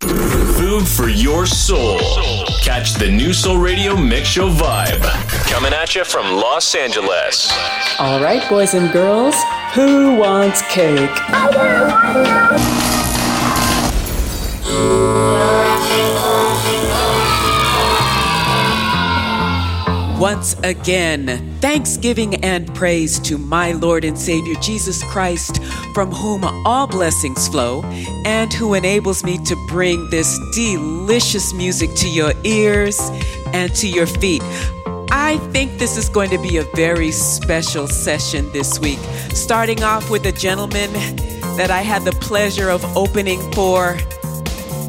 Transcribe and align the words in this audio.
Food 0.00 0.88
for 0.88 1.08
your 1.08 1.44
soul. 1.44 1.98
Catch 2.62 2.94
the 2.94 3.10
Nu 3.10 3.34
Soul 3.34 3.58
Radio 3.58 3.94
Mix 3.96 4.28
Show 4.28 4.48
vibe. 4.48 5.02
Coming 5.50 5.74
at 5.74 5.94
you 5.94 6.04
from 6.04 6.36
Los 6.36 6.74
Angeles. 6.74 7.52
All 7.98 8.22
right, 8.22 8.48
boys 8.48 8.72
and 8.72 8.90
girls, 8.92 9.34
who 9.74 10.16
wants 10.16 10.62
cake? 10.70 11.10
Once 20.20 20.54
again, 20.64 21.26
thanksgiving 21.62 22.34
and 22.44 22.74
praise 22.74 23.18
to 23.20 23.38
my 23.38 23.72
Lord 23.72 24.04
and 24.04 24.18
Savior 24.18 24.54
Jesus 24.60 25.02
Christ, 25.04 25.64
from 25.94 26.12
whom 26.12 26.44
all 26.66 26.86
blessings 26.86 27.48
flow, 27.48 27.82
and 28.26 28.52
who 28.52 28.74
enables 28.74 29.24
me 29.24 29.38
to 29.46 29.56
bring 29.66 30.10
this 30.10 30.38
delicious 30.54 31.54
music 31.54 31.88
to 31.94 32.10
your 32.10 32.34
ears 32.44 33.00
and 33.54 33.74
to 33.76 33.88
your 33.88 34.04
feet. 34.04 34.42
I 35.10 35.38
think 35.52 35.78
this 35.78 35.96
is 35.96 36.10
going 36.10 36.28
to 36.28 36.38
be 36.38 36.58
a 36.58 36.64
very 36.74 37.12
special 37.12 37.88
session 37.88 38.52
this 38.52 38.78
week, 38.78 38.98
starting 39.32 39.82
off 39.82 40.10
with 40.10 40.26
a 40.26 40.32
gentleman 40.32 40.92
that 41.56 41.70
I 41.70 41.80
had 41.80 42.04
the 42.04 42.12
pleasure 42.12 42.68
of 42.68 42.84
opening 42.94 43.40
for 43.52 43.96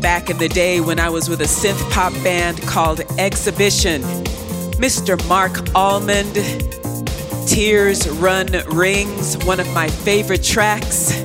back 0.01 0.29
in 0.29 0.37
the 0.39 0.49
day 0.49 0.81
when 0.81 0.99
I 0.99 1.07
was 1.07 1.29
with 1.29 1.39
a 1.39 1.45
synth 1.45 1.89
pop 1.89 2.11
band 2.21 2.61
called 2.63 2.99
Exhibition. 3.17 4.03
Mr. 4.81 5.15
Marc 5.27 5.53
Almond, 5.75 6.33
Tears 7.47 8.09
Run 8.09 8.47
Rings, 8.75 9.37
one 9.45 9.59
of 9.59 9.71
my 9.73 9.87
favorite 9.87 10.43
tracks. 10.43 11.23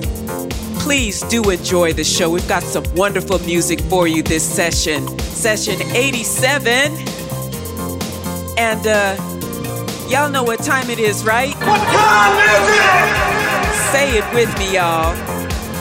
Please 0.78 1.22
do 1.22 1.48
enjoy 1.48 1.94
the 1.94 2.04
show. 2.04 2.28
We've 2.28 2.46
got 2.46 2.62
some 2.62 2.84
wonderful 2.94 3.38
music 3.38 3.80
for 3.80 4.06
you 4.06 4.22
this 4.22 4.42
session, 4.44 5.08
session 5.20 5.80
87. 5.92 6.68
And 8.58 8.86
uh, 8.86 9.16
y'all 10.10 10.28
know 10.30 10.42
what 10.42 10.60
time 10.60 10.90
it 10.90 10.98
is, 10.98 11.24
right? 11.24 11.54
What 11.56 11.80
time 11.80 12.38
is 12.38 12.68
it? 12.76 13.90
Say 13.90 14.18
it 14.18 14.34
with 14.34 14.58
me, 14.58 14.74
y'all. 14.74 15.14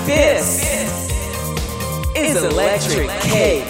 This 0.05 0.63
is 2.15 2.37
Electrik 2.37 3.21
Cake. 3.21 3.65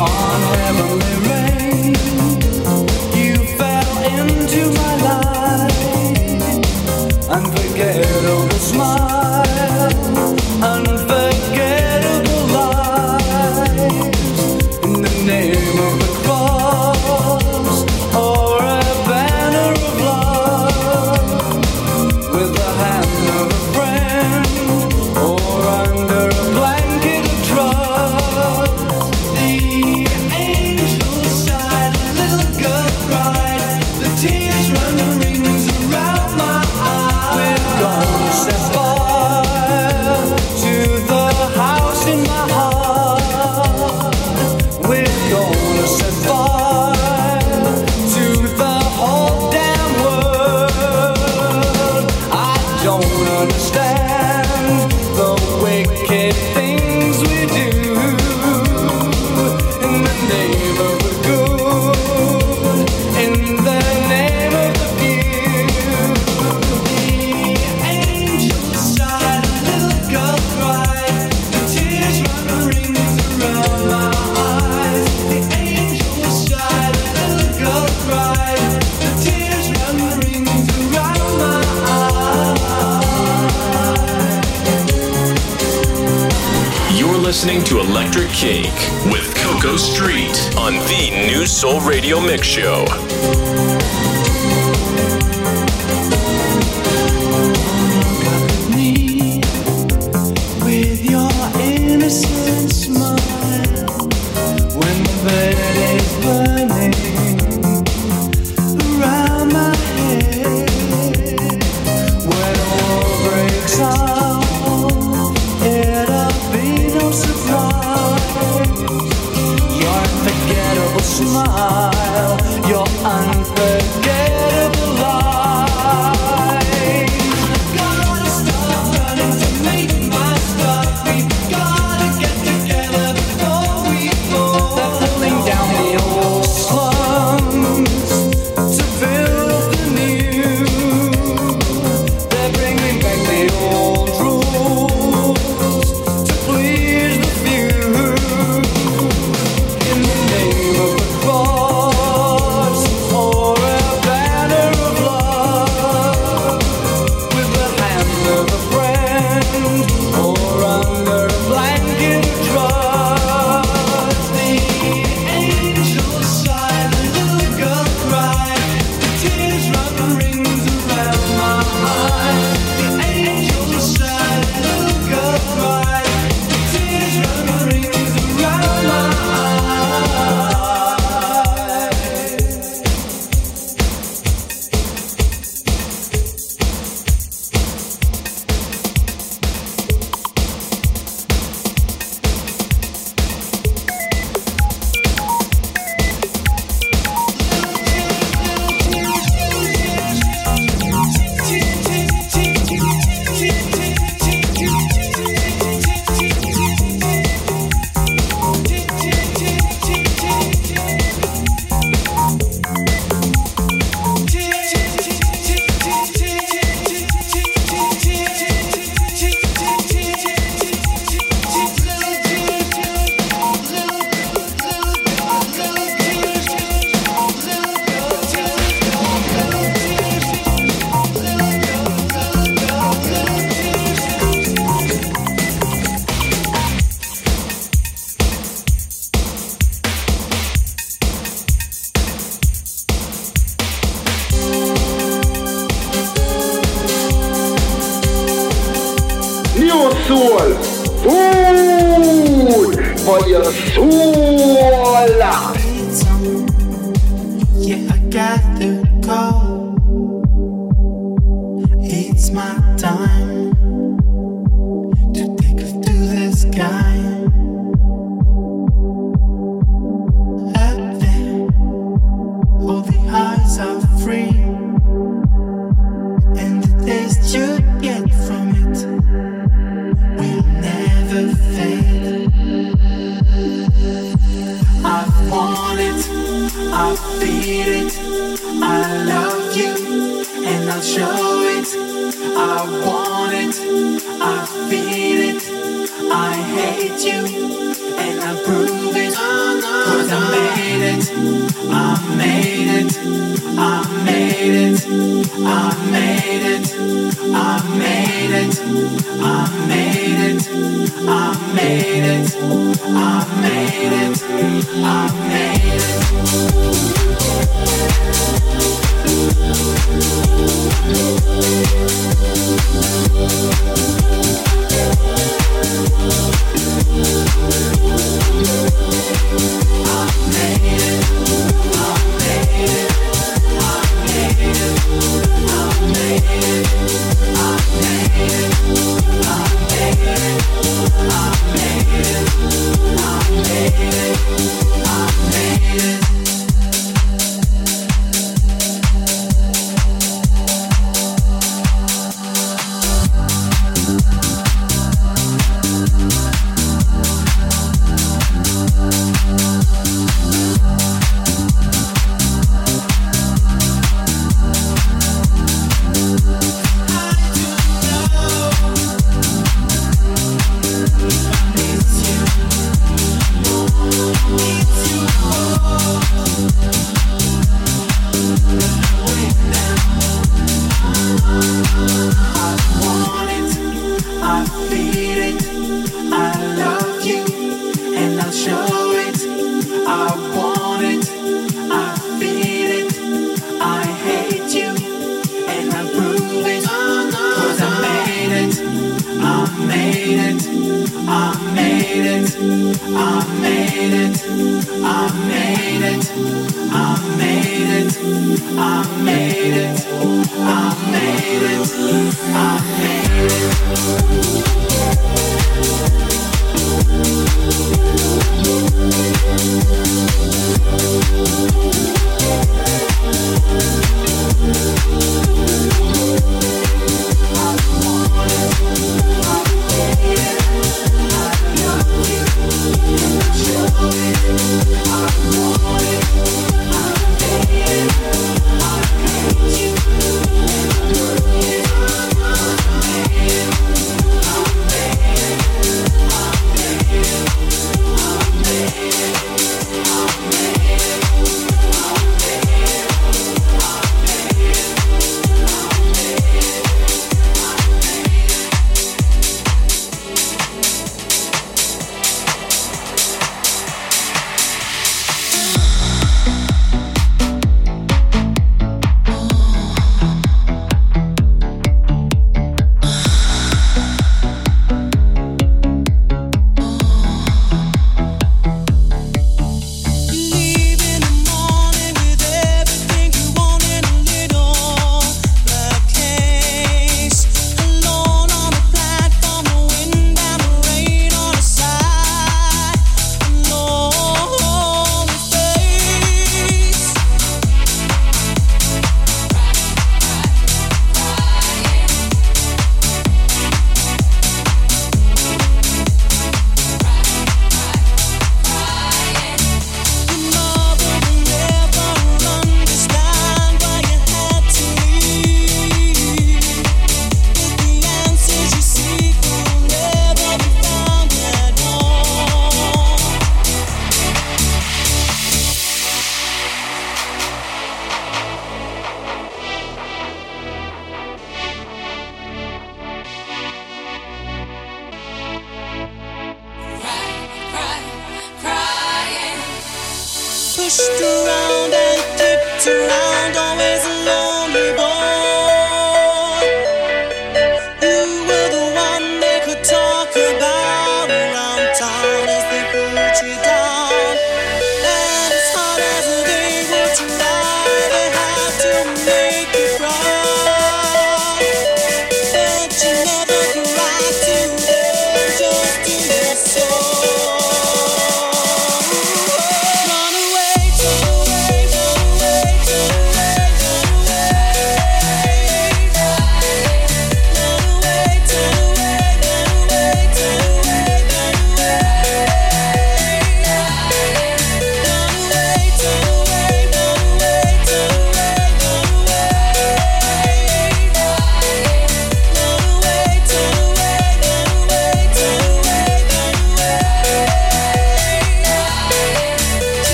On 0.00 0.40
heavenly 0.58 1.28
rain, 1.28 2.33
Unforgettable 7.74 8.23
Cake 88.34 88.66
with 89.12 89.32
Coco 89.36 89.76
Street 89.76 90.56
on 90.58 90.74
the 90.74 91.10
Nu 91.28 91.46
Soul 91.46 91.80
Radio 91.80 92.20
Mix 92.20 92.44
Show. 92.44 92.84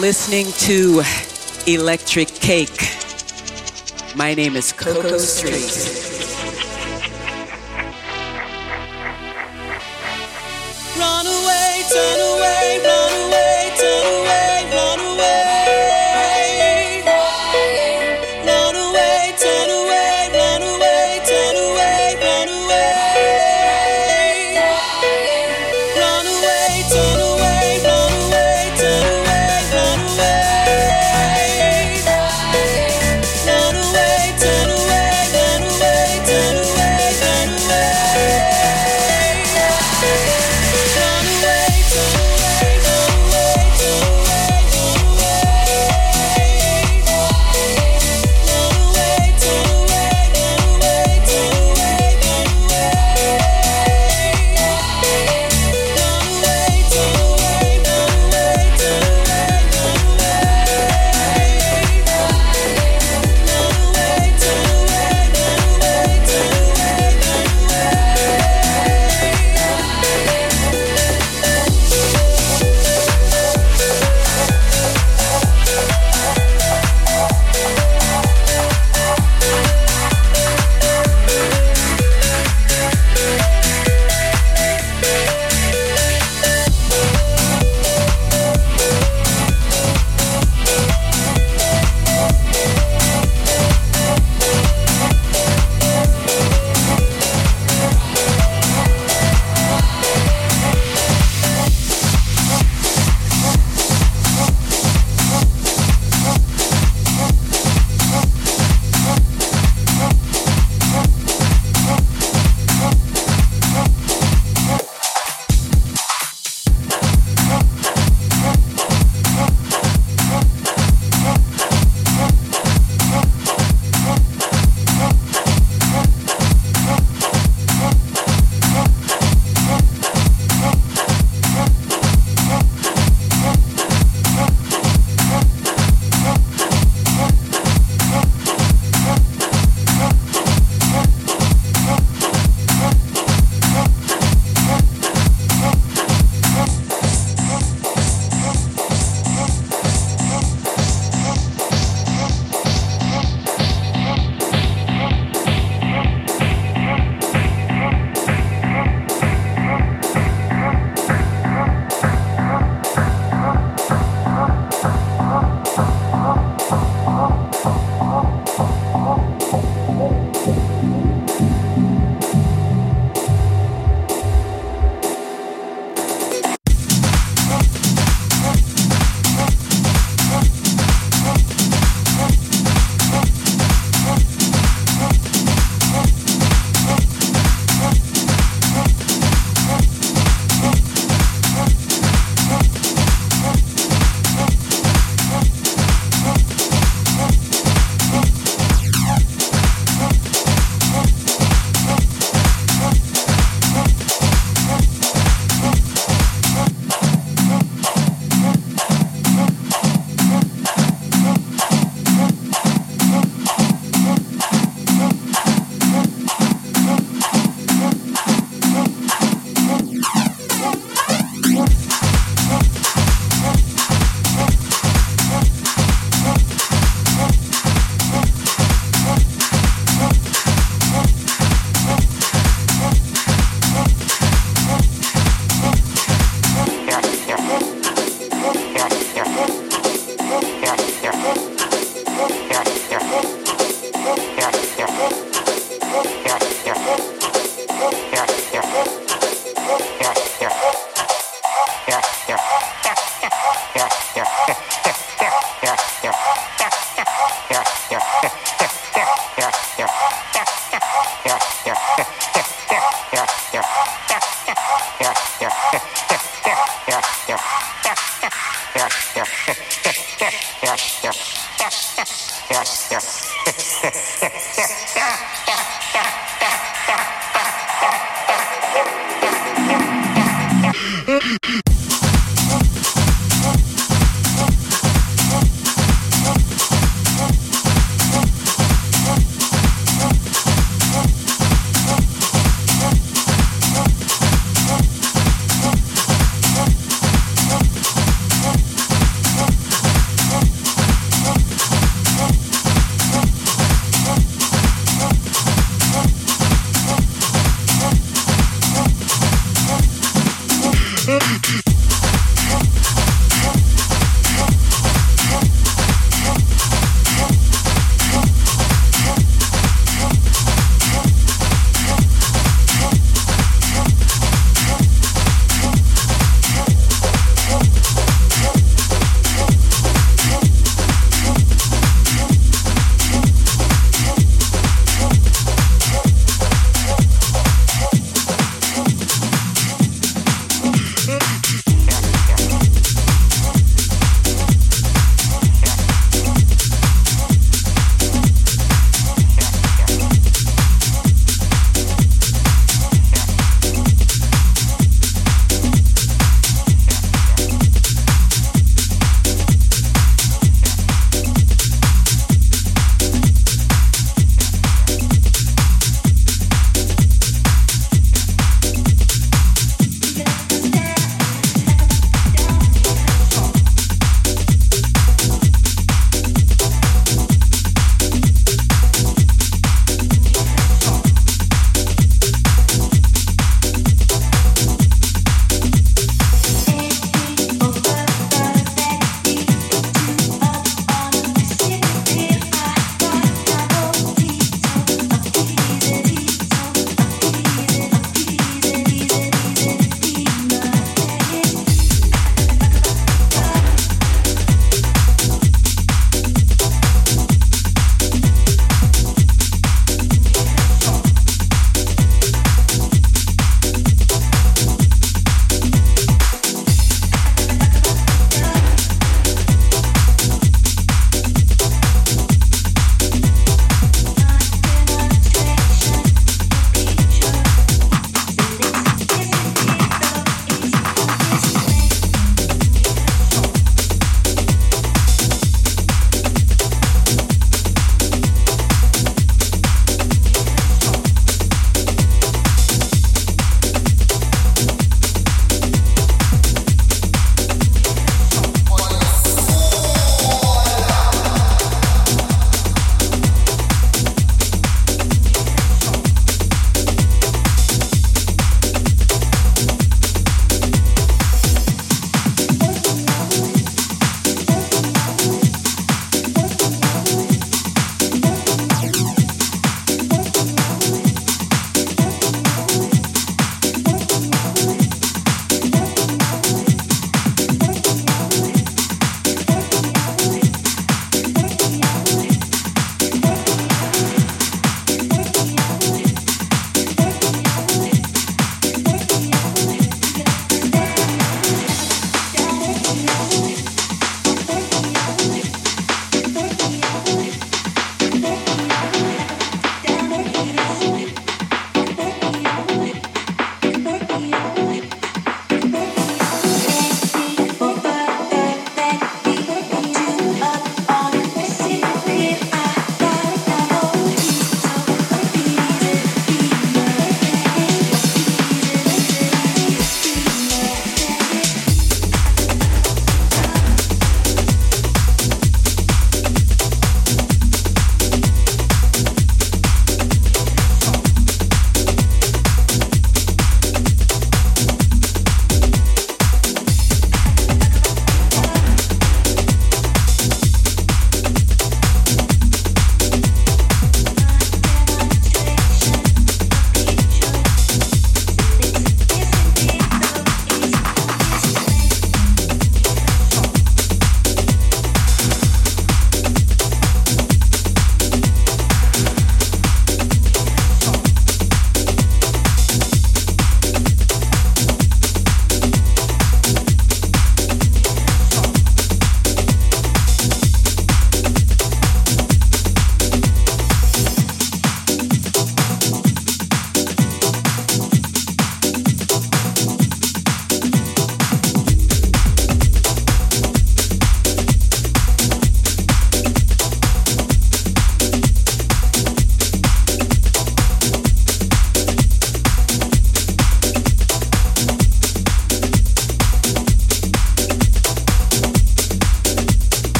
Listening 0.00 0.46
to 0.66 1.00
Electrik 1.66 2.38
Cake. 2.40 2.92
My 4.14 4.34
name 4.34 4.54
is 4.54 4.70
Coco 4.70 5.16
Street. 5.16 6.05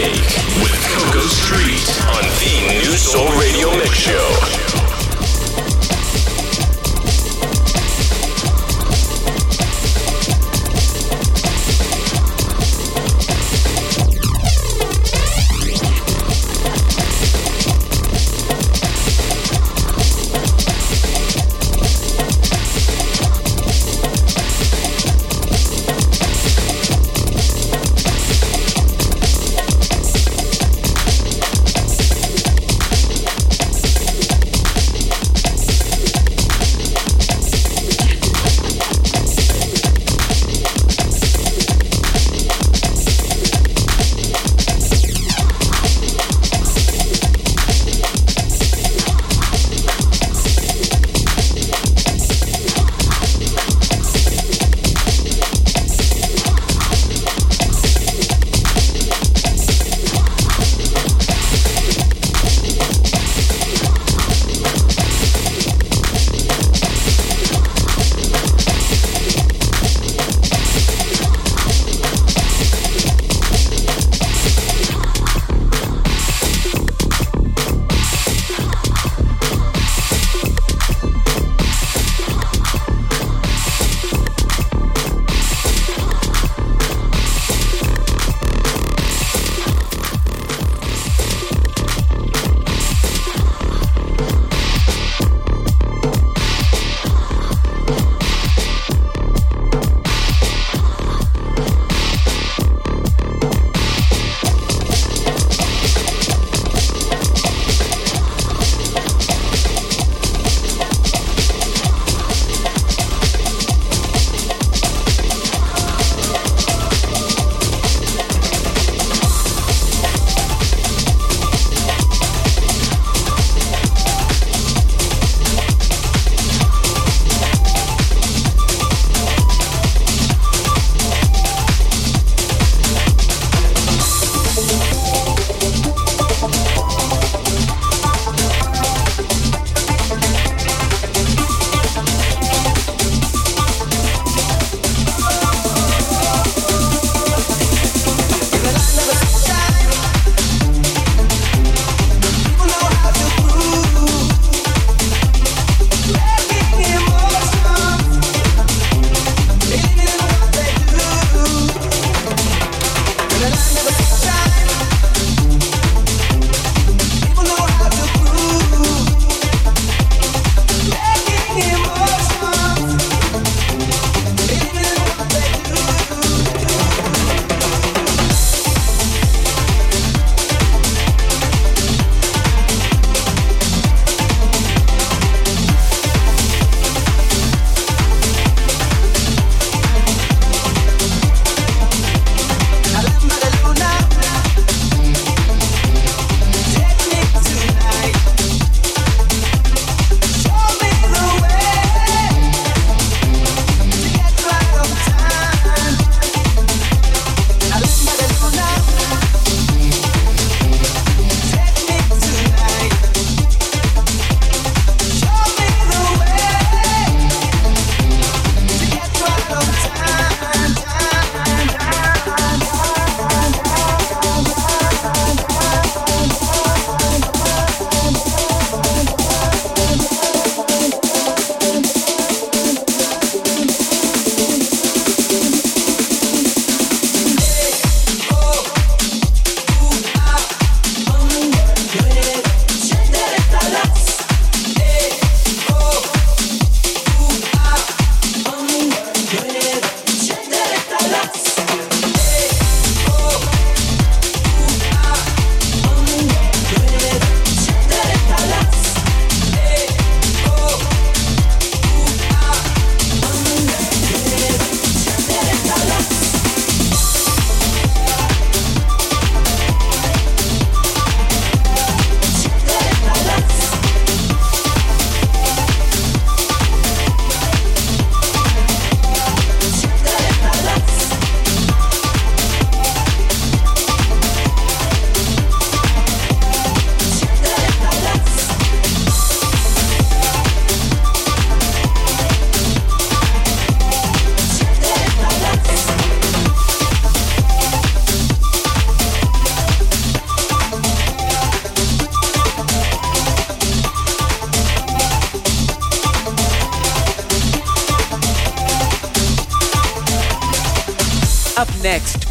With 0.00 0.80
Coco 0.94 1.20
Street 1.26 1.86
on 2.16 2.22
the 2.40 2.82
Nu 2.82 2.96
Soul 2.96 3.28
Radio 3.38 3.68
Mix 3.76 3.98
Show. 3.98 4.59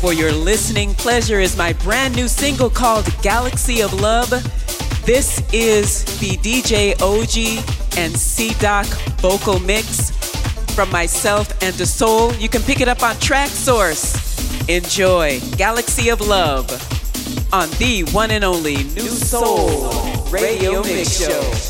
For 0.10 0.14
your 0.14 0.32
listening 0.32 0.96
pleasure 0.96 1.40
is 1.40 1.56
my 1.56 1.72
brand 1.72 2.16
new 2.16 2.28
single 2.28 2.72
called 2.72 3.06
Galaxy 3.22 3.82
of 3.82 3.94
Love. 3.94 4.32
This 5.06 5.40
is 5.54 6.04
the 6.20 6.36
DJ 6.38 7.00
OG 7.00 7.64
and 7.96 8.18
C 8.18 8.56
Doc 8.56 8.88
vocal 9.22 9.60
mix 9.60 10.10
from 10.74 10.90
myself 10.90 11.52
and 11.62 11.76
the 11.76 11.86
soul. 11.86 12.34
You 12.38 12.50
can 12.50 12.64
pick 12.64 12.82
it 12.82 12.88
up 12.88 13.04
on 13.04 13.18
Traxsource. 13.18 14.68
Enjoy 14.68 15.40
Galaxy 15.58 16.10
of 16.10 16.22
Love 16.22 16.72
on 17.54 17.70
the 17.78 18.02
one 18.12 18.32
and 18.32 18.44
only 18.44 18.78
Nu 18.78 19.02
Soul 19.02 19.92
Radio 20.32 20.82
Mix 20.82 21.20
Show. 21.24 21.69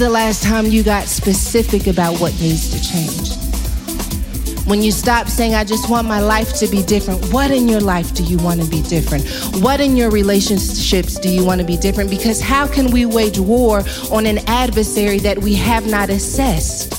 The 0.00 0.08
last 0.08 0.42
time 0.42 0.64
you 0.64 0.82
got 0.82 1.06
specific 1.08 1.86
about 1.86 2.18
what 2.20 2.32
needs 2.40 2.70
to 2.70 2.82
change? 2.82 3.36
When 4.66 4.80
you 4.80 4.92
stop 4.92 5.28
saying, 5.28 5.54
I 5.54 5.62
just 5.62 5.90
want 5.90 6.08
my 6.08 6.20
life 6.20 6.54
to 6.60 6.68
be 6.68 6.82
different, 6.82 7.22
what 7.34 7.50
in 7.50 7.68
your 7.68 7.82
life 7.82 8.14
do 8.14 8.24
you 8.24 8.38
want 8.38 8.62
to 8.62 8.66
be 8.70 8.80
different? 8.80 9.28
What 9.62 9.78
in 9.78 9.96
your 9.96 10.10
relationships 10.10 11.18
do 11.18 11.28
you 11.28 11.44
want 11.44 11.60
to 11.60 11.66
be 11.66 11.76
different? 11.76 12.08
Because 12.08 12.40
how 12.40 12.66
can 12.66 12.90
we 12.90 13.04
wage 13.04 13.38
war 13.38 13.82
on 14.10 14.24
an 14.24 14.38
adversary 14.46 15.18
that 15.18 15.36
we 15.36 15.54
have 15.56 15.86
not 15.86 16.08
assessed? 16.08 16.89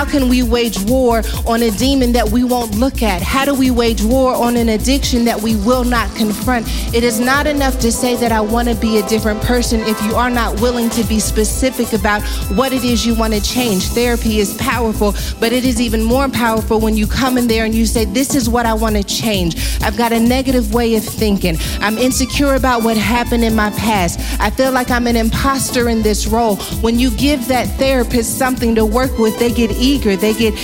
How 0.00 0.06
can 0.06 0.30
we 0.30 0.42
wage 0.42 0.80
war 0.84 1.20
on 1.46 1.62
a 1.62 1.70
demon 1.72 2.12
that 2.12 2.30
we 2.30 2.42
won't 2.42 2.74
look 2.74 3.02
at? 3.02 3.20
How 3.20 3.44
do 3.44 3.54
we 3.54 3.70
wage 3.70 4.02
war 4.02 4.34
on 4.34 4.56
an 4.56 4.70
addiction 4.70 5.26
that 5.26 5.38
we 5.38 5.56
will 5.56 5.84
not 5.84 6.08
confront? 6.16 6.66
It 6.94 7.04
is 7.04 7.20
not 7.20 7.46
enough 7.46 7.78
to 7.80 7.92
say 7.92 8.16
that 8.16 8.32
I 8.32 8.40
want 8.40 8.68
to 8.70 8.74
be 8.74 8.96
a 8.96 9.06
different 9.08 9.42
person 9.42 9.80
if 9.80 10.02
you 10.04 10.14
are 10.14 10.30
not 10.30 10.58
willing 10.62 10.88
to 10.88 11.04
be 11.04 11.20
specific 11.20 11.92
about 11.92 12.22
what 12.56 12.72
it 12.72 12.82
is 12.82 13.04
you 13.04 13.14
want 13.14 13.34
to 13.34 13.42
change. 13.42 13.88
Therapy 13.88 14.38
is 14.38 14.54
powerful, 14.54 15.12
but 15.38 15.52
it 15.52 15.66
is 15.66 15.82
even 15.82 16.02
more 16.02 16.30
powerful 16.30 16.80
when 16.80 16.96
you 16.96 17.06
come 17.06 17.36
in 17.36 17.46
there 17.46 17.66
and 17.66 17.74
you 17.74 17.84
say, 17.84 18.06
This 18.06 18.34
is 18.34 18.48
what 18.48 18.64
I 18.64 18.72
want 18.72 18.96
to 18.96 19.04
change. 19.04 19.82
I've 19.82 19.98
got 19.98 20.12
a 20.12 20.18
negative 20.18 20.72
way 20.72 20.94
of 20.94 21.04
thinking. 21.04 21.58
I'm 21.80 21.98
insecure 21.98 22.54
about 22.54 22.84
what 22.84 22.96
happened 22.96 23.44
in 23.44 23.54
my 23.54 23.68
past. 23.72 24.18
I 24.40 24.48
feel 24.48 24.72
like 24.72 24.90
I'm 24.90 25.06
an 25.06 25.16
imposter 25.16 25.90
in 25.90 26.00
this 26.00 26.26
role. 26.26 26.56
When 26.80 26.98
you 26.98 27.10
give 27.10 27.48
that 27.48 27.68
therapist 27.76 28.38
something 28.38 28.74
to 28.76 28.86
work 28.86 29.18
with, 29.18 29.38
they 29.38 29.52
get 29.52 29.70
eager. 29.90 30.16
They 30.16 30.34
get 30.34 30.54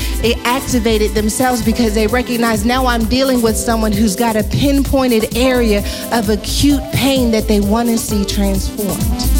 activated 0.47 1.13
themselves 1.13 1.65
because 1.65 1.95
they 1.95 2.07
recognize 2.07 2.65
now 2.65 2.87
I'm 2.87 3.05
dealing 3.07 3.43
with 3.43 3.57
someone 3.57 3.93
who's 3.93 4.17
got 4.17 4.37
a 4.37 4.45
pinpointed 4.45 5.37
area 5.37 5.81
of 6.13 6.29
acute 6.29 6.83
pain 6.93 7.31
that 7.33 7.49
they 7.49 7.61
want 7.61 7.89
to 7.89 7.99
see 7.99 8.25
transformed. 8.25 9.36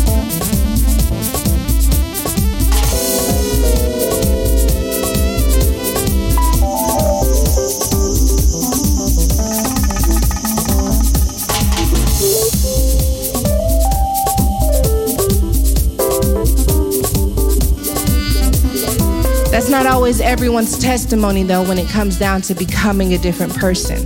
Not 19.83 19.93
always 19.93 20.23
everyone's 20.23 20.79
testimony, 20.79 21.43
though, 21.43 21.63
when 21.63 21.77
it 21.77 21.87
comes 21.91 22.19
down 22.19 22.41
to 22.41 22.55
becoming 22.55 23.13
a 23.13 23.19
different 23.19 23.55
person. 23.57 23.99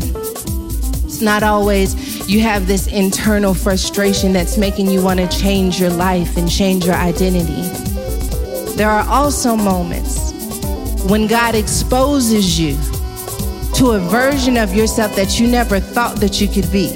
It's 1.05 1.21
not 1.21 1.45
always 1.45 2.29
you 2.29 2.41
have 2.41 2.67
this 2.67 2.89
internal 2.89 3.55
frustration 3.55 4.33
that's 4.33 4.59
making 4.59 4.91
you 4.91 5.01
want 5.01 5.21
to 5.21 5.29
change 5.29 5.81
your 5.81 5.91
life 5.91 6.37
and 6.37 6.51
change 6.51 6.87
your 6.87 6.97
identity. 6.97 7.63
There 8.75 8.91
are 8.91 9.07
also 9.09 9.55
moments 9.55 10.33
when 11.05 11.29
God 11.29 11.55
exposes 11.55 12.59
you 12.59 12.73
to 13.75 13.93
a 13.93 14.01
version 14.01 14.57
of 14.57 14.75
yourself 14.75 15.15
that 15.15 15.39
you 15.39 15.47
never 15.47 15.79
thought 15.79 16.17
that 16.17 16.41
you 16.41 16.49
could 16.49 16.71
be. 16.73 16.89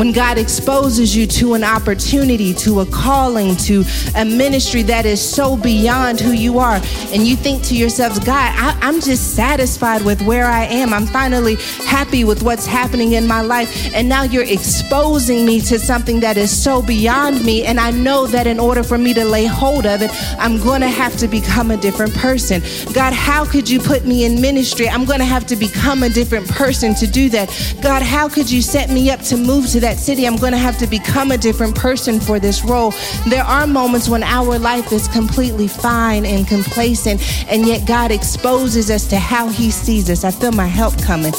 When 0.00 0.12
God 0.12 0.38
exposes 0.38 1.14
you 1.14 1.26
to 1.26 1.52
an 1.52 1.62
opportunity, 1.62 2.54
to 2.54 2.80
a 2.80 2.86
calling, 2.86 3.54
to 3.56 3.84
a 4.16 4.24
ministry 4.24 4.80
that 4.84 5.04
is 5.04 5.20
so 5.20 5.58
beyond 5.58 6.20
who 6.20 6.30
you 6.30 6.58
are, 6.58 6.80
and 7.12 7.26
you 7.26 7.36
think 7.36 7.62
to 7.64 7.76
yourselves, 7.76 8.18
God, 8.18 8.50
I, 8.56 8.78
I'm 8.80 9.02
just 9.02 9.34
satisfied 9.34 10.02
with 10.02 10.22
where 10.22 10.46
I 10.46 10.64
am. 10.64 10.94
I'm 10.94 11.04
finally 11.04 11.56
happy 11.84 12.24
with 12.24 12.42
what's 12.42 12.64
happening 12.64 13.12
in 13.12 13.26
my 13.26 13.42
life. 13.42 13.94
And 13.94 14.08
now 14.08 14.22
you're 14.22 14.46
exposing 14.46 15.44
me 15.44 15.60
to 15.60 15.78
something 15.78 16.20
that 16.20 16.38
is 16.38 16.50
so 16.50 16.80
beyond 16.80 17.44
me. 17.44 17.66
And 17.66 17.78
I 17.78 17.90
know 17.90 18.26
that 18.28 18.46
in 18.46 18.58
order 18.58 18.82
for 18.82 18.96
me 18.96 19.12
to 19.12 19.24
lay 19.26 19.44
hold 19.44 19.84
of 19.84 20.00
it, 20.00 20.10
I'm 20.38 20.56
going 20.62 20.80
to 20.80 20.88
have 20.88 21.14
to 21.18 21.28
become 21.28 21.70
a 21.70 21.76
different 21.76 22.14
person. 22.14 22.62
God, 22.94 23.12
how 23.12 23.44
could 23.44 23.68
you 23.68 23.78
put 23.78 24.06
me 24.06 24.24
in 24.24 24.40
ministry? 24.40 24.88
I'm 24.88 25.04
going 25.04 25.18
to 25.18 25.26
have 25.26 25.46
to 25.48 25.56
become 25.56 26.04
a 26.04 26.08
different 26.08 26.48
person 26.48 26.94
to 26.94 27.06
do 27.06 27.28
that. 27.28 27.50
God, 27.82 28.02
how 28.02 28.30
could 28.30 28.50
you 28.50 28.62
set 28.62 28.88
me 28.88 29.10
up 29.10 29.20
to 29.24 29.36
move 29.36 29.68
to 29.72 29.80
that 29.80 29.89
city? 29.98 30.26
I'm 30.26 30.36
going 30.36 30.52
to 30.52 30.58
have 30.58 30.78
to 30.78 30.86
become 30.86 31.30
a 31.30 31.38
different 31.38 31.74
person 31.74 32.20
for 32.20 32.38
this 32.38 32.64
role. 32.64 32.92
There 33.28 33.44
are 33.44 33.66
moments 33.66 34.08
when 34.08 34.22
our 34.22 34.58
life 34.58 34.92
is 34.92 35.08
completely 35.08 35.68
fine 35.68 36.24
and 36.24 36.46
complacent, 36.46 37.20
and 37.50 37.66
yet 37.66 37.86
God 37.86 38.10
exposes 38.10 38.90
us 38.90 39.06
to 39.08 39.18
how 39.18 39.48
He 39.48 39.70
sees 39.70 40.08
us. 40.10 40.24
I 40.24 40.30
feel 40.30 40.52
my 40.52 40.66
help 40.66 40.96
coming. 41.02 41.32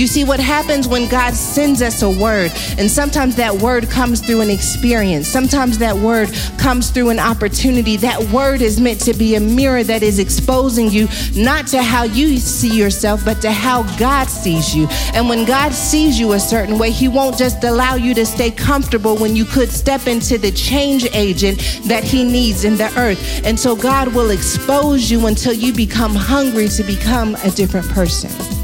You 0.00 0.06
see, 0.06 0.24
what 0.24 0.40
happens 0.40 0.88
when 0.88 1.10
God 1.10 1.34
sends 1.34 1.82
us 1.82 2.00
a 2.00 2.08
word, 2.08 2.52
and 2.78 2.90
sometimes 2.90 3.36
that 3.36 3.54
word 3.54 3.90
comes 3.90 4.22
through 4.22 4.40
an 4.40 4.48
experience, 4.48 5.28
sometimes 5.28 5.76
that 5.76 5.94
word 5.94 6.30
comes 6.56 6.88
through 6.88 7.10
an 7.10 7.18
opportunity. 7.18 7.98
That 7.98 8.18
word 8.32 8.62
is 8.62 8.80
meant 8.80 9.02
to 9.02 9.12
be 9.12 9.34
a 9.34 9.40
mirror 9.40 9.84
that 9.84 10.02
is 10.02 10.18
exposing 10.18 10.88
you 10.88 11.06
not 11.36 11.66
to 11.66 11.82
how 11.82 12.04
you 12.04 12.38
see 12.38 12.74
yourself, 12.74 13.22
but 13.26 13.42
to 13.42 13.52
how 13.52 13.82
God 13.98 14.28
sees 14.28 14.74
you. 14.74 14.88
And 15.12 15.28
when 15.28 15.44
God 15.44 15.74
sees 15.74 16.18
you 16.18 16.32
a 16.32 16.40
certain 16.40 16.78
way, 16.78 16.92
He 16.92 17.06
won't 17.06 17.36
just 17.36 17.62
allow 17.62 17.96
you 17.96 18.14
to 18.14 18.24
stay 18.24 18.50
comfortable 18.50 19.18
when 19.18 19.36
you 19.36 19.44
could 19.44 19.68
step 19.68 20.06
into 20.06 20.38
the 20.38 20.50
change 20.50 21.06
agent 21.12 21.58
that 21.84 22.04
He 22.04 22.24
needs 22.24 22.64
in 22.64 22.78
the 22.78 22.90
earth. 22.98 23.44
And 23.44 23.60
so 23.60 23.76
God 23.76 24.14
will 24.14 24.30
expose 24.30 25.10
you 25.10 25.26
until 25.26 25.52
you 25.52 25.74
become 25.74 26.14
hungry 26.14 26.68
to 26.68 26.84
become 26.84 27.34
a 27.44 27.50
different 27.50 27.86
person. 27.90 28.59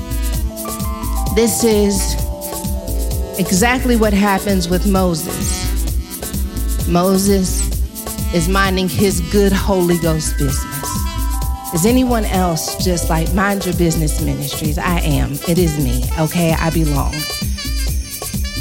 This 1.37 1.65
is 1.65 2.15
exactly 3.39 3.95
what 3.95 4.15
happens 4.15 4.71
with 4.71 4.87
Moses. 4.87 6.89
Moses 6.89 7.61
is 8.33 8.49
minding 8.49 8.89
his 8.89 9.21
good 9.31 9.53
Holy 9.53 9.99
Ghost 9.99 10.39
business. 10.39 11.75
Is 11.75 11.85
anyone 11.85 12.25
else 12.25 12.83
just 12.83 13.11
like 13.11 13.35
mind 13.35 13.67
your 13.67 13.77
business 13.77 14.19
ministries? 14.23 14.79
I 14.79 15.01
am. 15.01 15.33
It 15.47 15.59
is 15.59 15.79
me, 15.79 16.05
okay? 16.19 16.55
I 16.59 16.71
belong. 16.71 17.13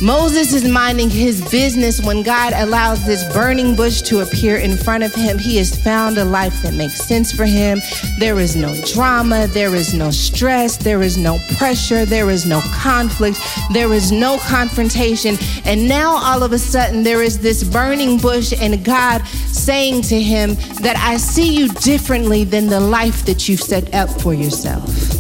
Moses 0.02 0.54
is 0.54 0.68
minding 0.68 1.10
his 1.10 1.42
business 1.50 2.02
when 2.02 2.22
God 2.22 2.52
allows 2.58 3.06
this 3.06 3.24
burning 3.34 3.78
bush 3.78 4.02
to 4.04 4.20
appear 4.20 4.58
in 4.58 4.76
front 4.76 5.06
of 5.06 5.16
him. 5.16 5.38
He 5.38 5.56
has 5.58 5.82
found 5.84 6.18
a 6.18 6.26
life 6.26 6.62
that 6.64 6.74
makes 6.74 6.96
sense 6.96 7.32
for 7.32 7.46
him. 7.46 7.80
There 8.20 8.38
is 8.40 8.58
no 8.58 8.76
drama, 8.94 9.48
there 9.48 9.74
is 9.74 9.94
no 9.94 10.12
stress, 10.12 10.76
there 10.76 11.02
is 11.02 11.18
no 11.18 11.40
pressure, 11.58 12.06
there 12.06 12.30
is 12.30 12.46
no 12.46 12.60
conflict, 12.74 13.40
there 13.72 13.94
is 13.94 14.12
no 14.12 14.38
confrontation. 14.40 15.38
And 15.64 15.88
now 15.88 16.18
all 16.18 16.44
of 16.44 16.52
a 16.52 16.60
sudden 16.60 17.02
there 17.02 17.24
is 17.24 17.40
this 17.40 17.64
burning 17.64 18.18
bush, 18.18 18.54
and 18.60 18.84
God 18.84 19.26
saying 19.48 20.02
to 20.04 20.22
him 20.22 20.56
that 20.82 20.98
I 20.98 21.16
see 21.16 21.56
you 21.56 21.70
differently 21.70 22.44
than 22.44 22.68
the 22.68 22.82
life 22.82 23.26
that 23.26 23.48
you've 23.48 23.62
set 23.62 23.94
up 23.96 24.10
for 24.22 24.34
yourself. 24.34 25.15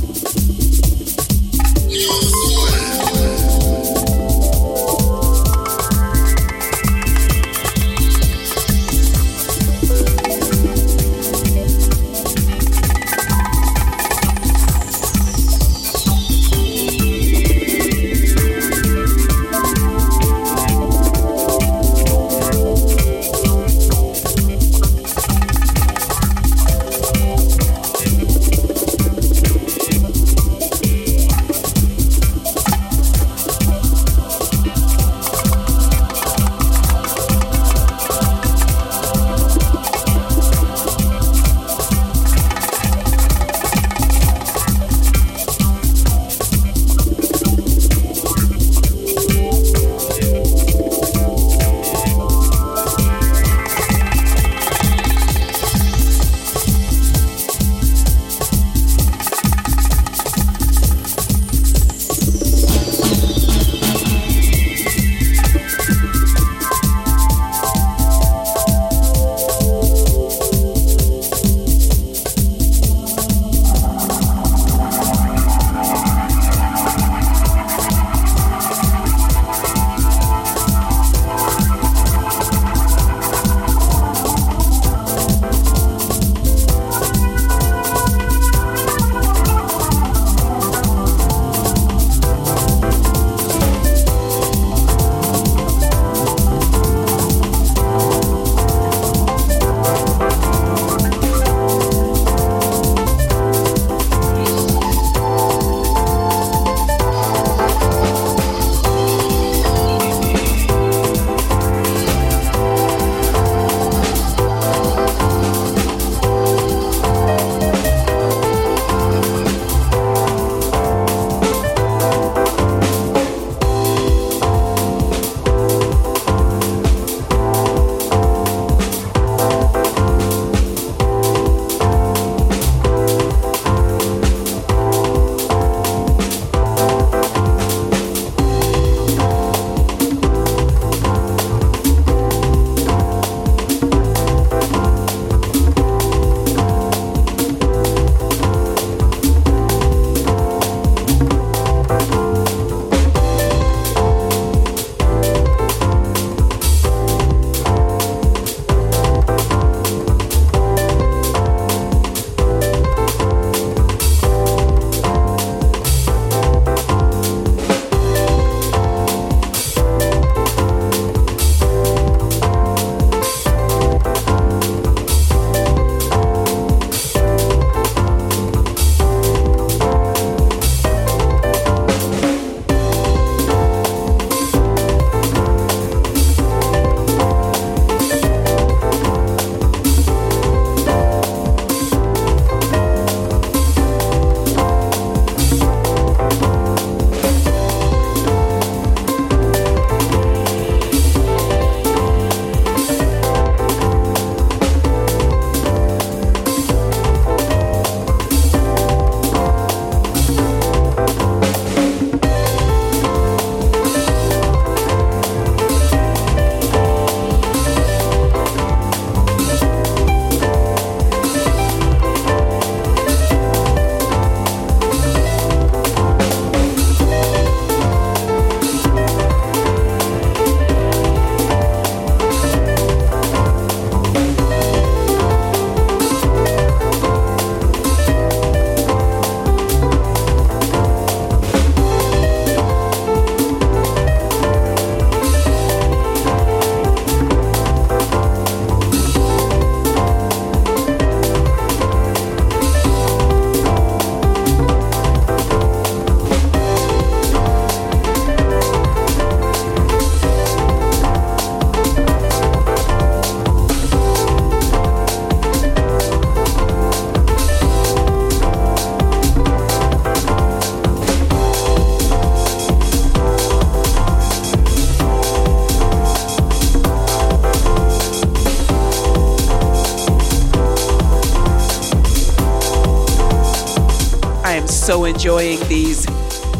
So 284.85 285.05
enjoying 285.05 285.59
these 285.67 286.05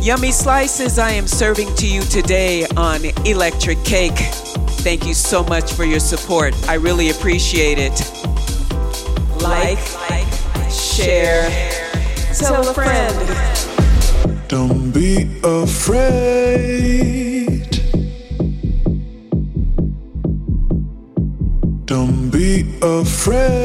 yummy 0.04 0.32
slices 0.32 0.98
I 0.98 1.12
am 1.12 1.28
serving 1.28 1.76
to 1.76 1.86
you 1.86 2.02
today 2.02 2.66
on 2.76 3.02
Electrik 3.24 3.86
Cake. 3.86 4.18
Thank 4.82 5.06
you 5.06 5.14
so 5.14 5.44
much 5.44 5.74
for 5.74 5.84
your 5.86 6.00
support. 6.00 6.56
I 6.68 6.74
really 6.74 7.12
appreciate 7.12 7.78
it. 7.78 7.92
Like, 9.44 9.78
share, 10.72 11.52
tell 12.34 12.68
a 12.68 12.74
friend. 12.74 13.16
Don't 14.48 14.92
be 14.92 15.40
afraid. 15.44 16.50
Don't 21.86 22.32
be 22.32 22.76
afraid. 22.82 23.65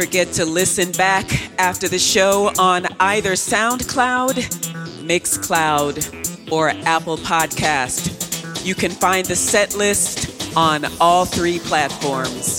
Forget 0.00 0.32
to 0.32 0.46
listen 0.46 0.90
back 0.92 1.26
after 1.60 1.86
the 1.86 1.98
show 1.98 2.50
on 2.58 2.86
either 3.00 3.32
SoundCloud, 3.32 4.32
Mixcloud, 5.04 6.50
or 6.50 6.70
Apple 6.70 7.18
Podcast. 7.18 8.64
You 8.64 8.74
can 8.74 8.92
find 8.92 9.26
the 9.26 9.36
set 9.36 9.74
list 9.76 10.56
on 10.56 10.86
all 11.02 11.26
three 11.26 11.58
platforms. 11.58 12.49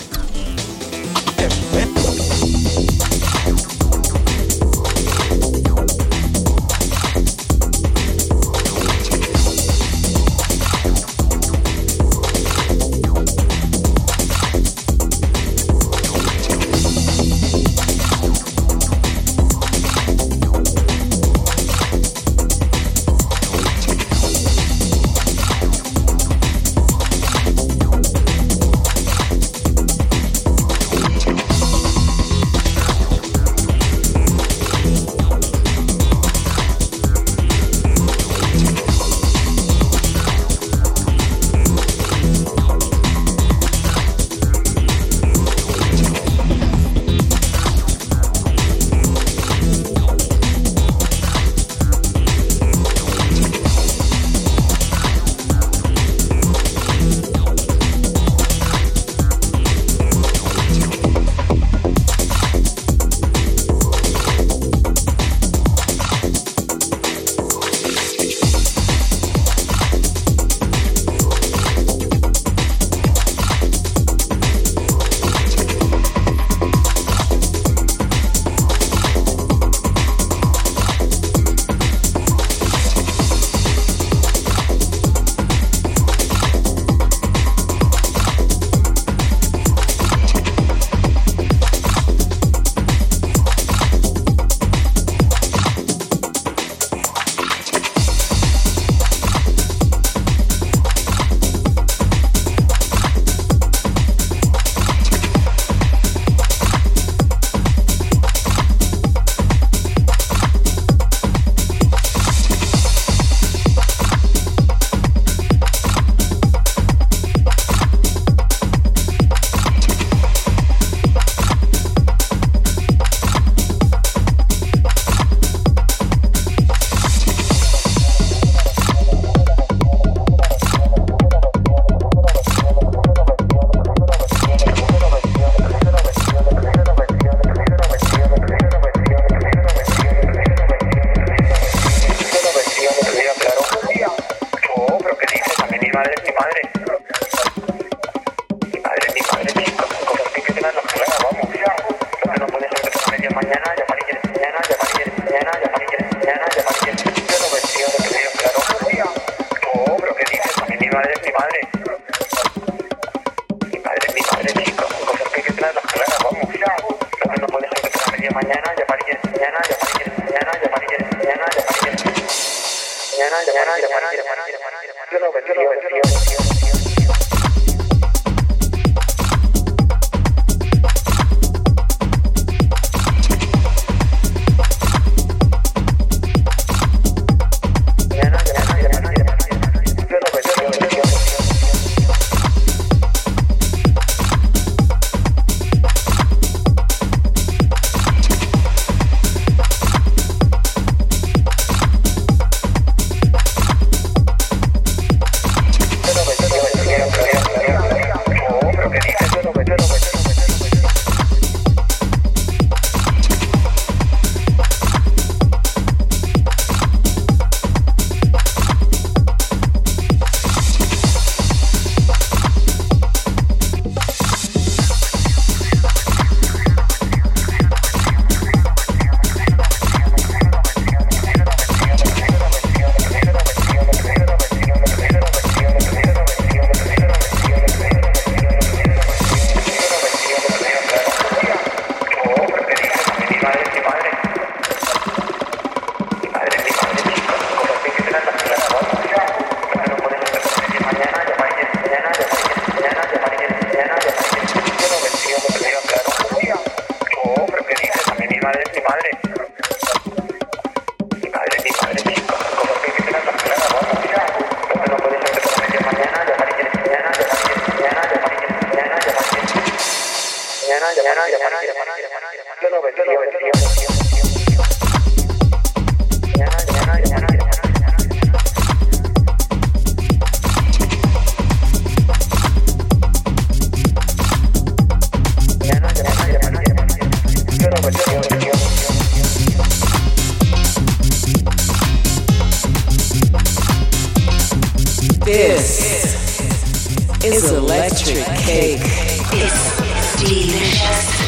This 295.23 297.23
is 297.23 297.51
Electrik 297.51 298.25
Cake. 298.37 299.80
Delicious. 300.23 301.20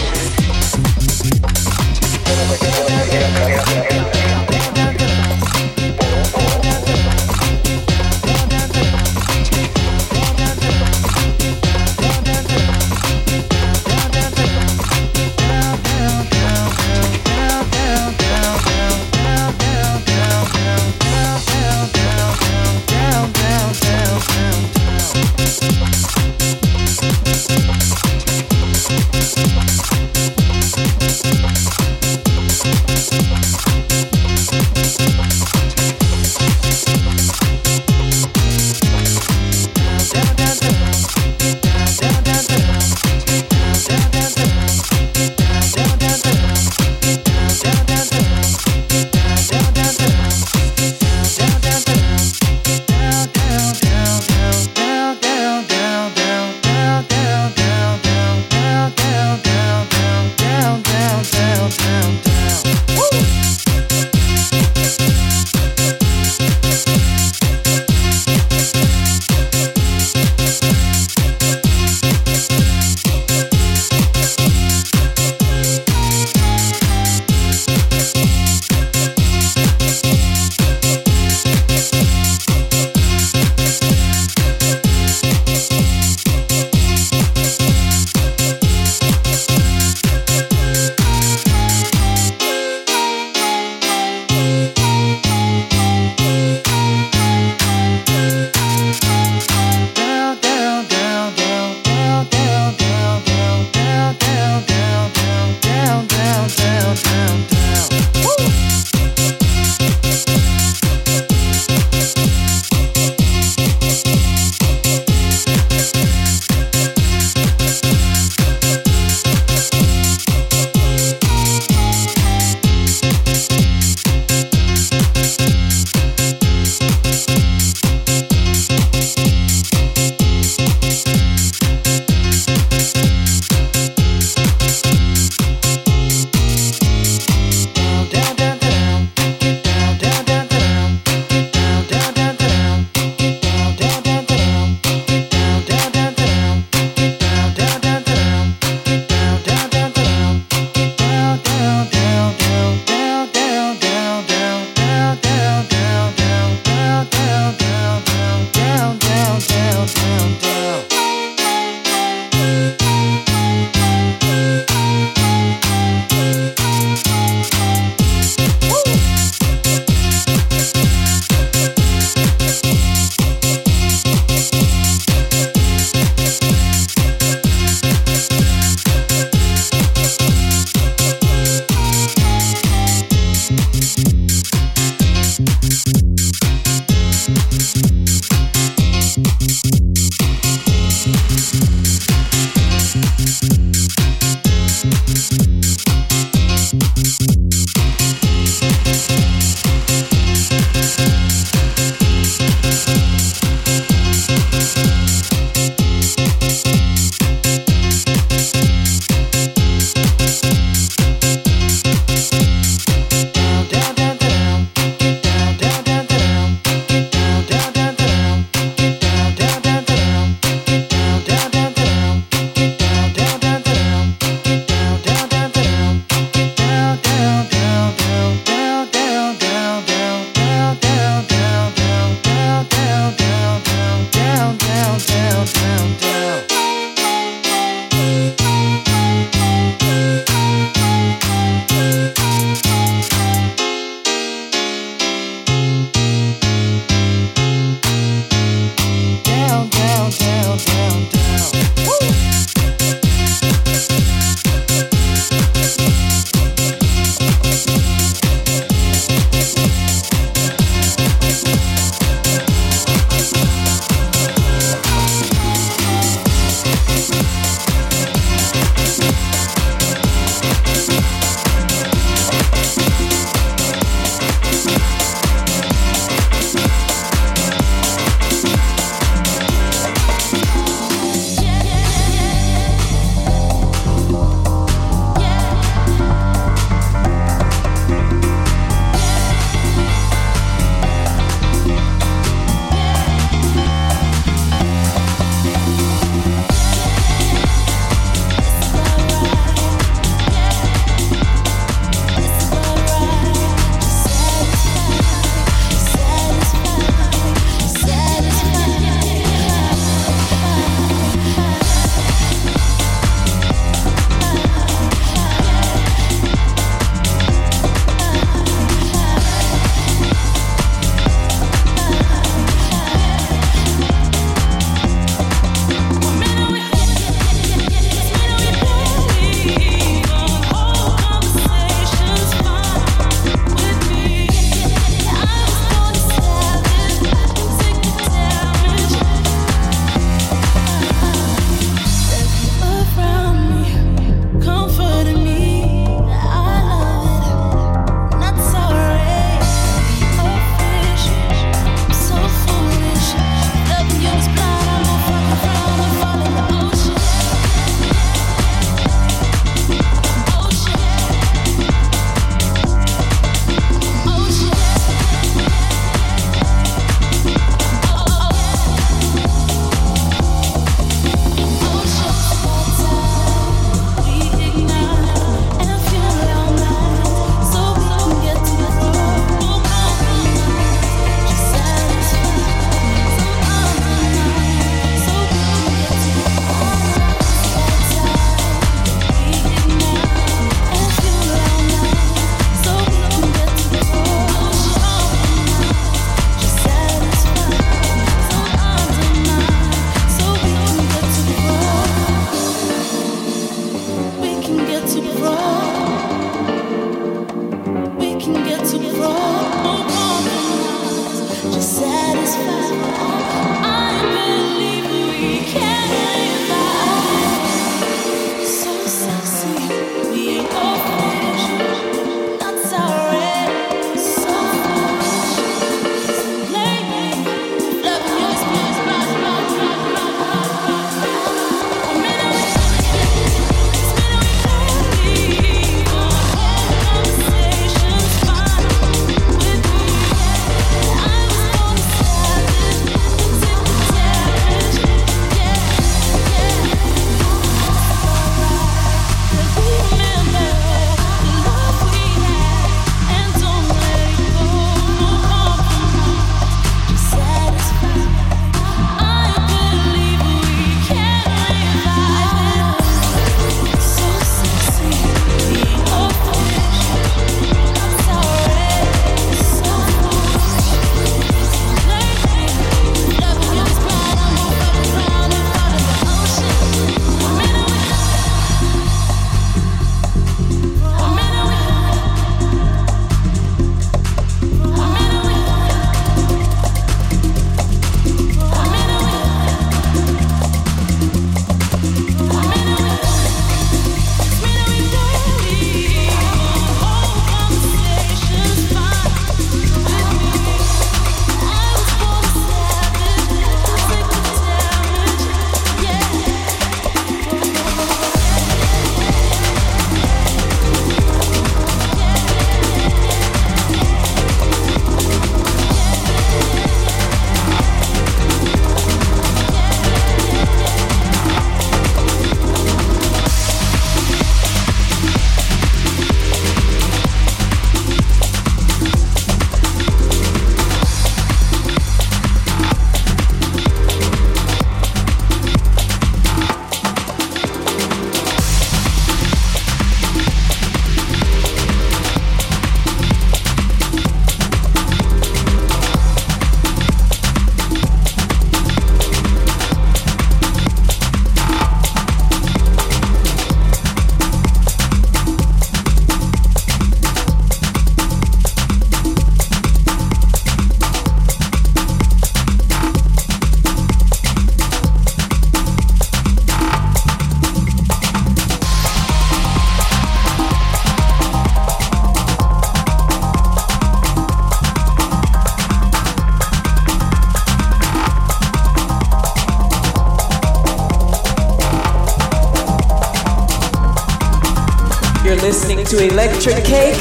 To 585.93 585.99
Electrik 585.99 586.65
Cake. 586.65 586.92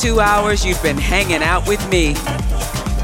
Two 0.00 0.18
hours 0.18 0.64
you've 0.64 0.82
been 0.82 0.96
hanging 0.96 1.42
out 1.42 1.68
with 1.68 1.86
me. 1.90 2.14